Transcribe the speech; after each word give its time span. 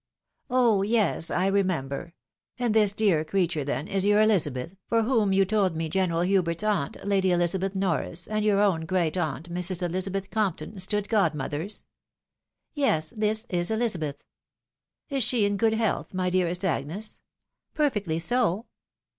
"Oh! 0.49 0.81
yes— 0.81 1.29
I 1.29 1.45
remember. 1.45 2.15
And 2.57 2.73
this 2.73 2.91
dear 2.91 3.23
creature, 3.23 3.63
then, 3.63 3.87
is 3.87 4.03
your 4.03 4.19
Elizabeth, 4.19 4.75
for 4.89 5.03
whom 5.03 5.31
you 5.31 5.45
told 5.45 5.75
me 5.75 5.89
General 5.89 6.21
Hubert's 6.23 6.63
aunt, 6.63 6.97
Lady 7.05 7.29
EHzabeth 7.29 7.75
Norris, 7.75 8.25
and 8.25 8.43
your 8.43 8.59
own 8.61 8.87
great 8.87 9.15
aunt, 9.15 9.51
Mrs. 9.53 9.83
Eliza 9.83 10.09
beth 10.09 10.31
Compton, 10.31 10.79
stood 10.79 11.07
godmothers."" 11.07 11.85
Yes: 12.83 13.11
this 13.11 13.45
is 13.49 13.69
Elizabeth." 13.69 14.23
'(Is 15.11 15.21
she 15.23 15.45
in 15.45 15.55
good 15.55 15.73
health, 15.75 16.15
my 16.15 16.31
dearest 16.31 16.65
Agnes? 16.65 17.19
""Perfectly 17.75 18.17
so." 18.17 18.65